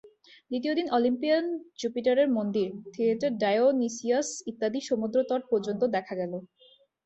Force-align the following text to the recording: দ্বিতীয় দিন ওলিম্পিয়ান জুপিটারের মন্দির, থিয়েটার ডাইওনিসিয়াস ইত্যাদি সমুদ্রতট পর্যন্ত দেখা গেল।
দ্বিতীয় 0.51 0.73
দিন 0.75 0.87
ওলিম্পিয়ান 0.97 1.45
জুপিটারের 1.79 2.29
মন্দির, 2.37 2.67
থিয়েটার 2.93 3.31
ডাইওনিসিয়াস 3.43 4.29
ইত্যাদি 4.51 4.79
সমুদ্রতট 4.89 5.41
পর্যন্ত 5.51 5.81
দেখা 5.95 6.13
গেল। 6.21 6.33